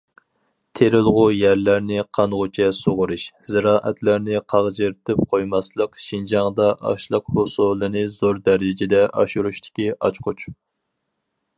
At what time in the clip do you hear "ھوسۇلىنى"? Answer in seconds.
7.37-8.05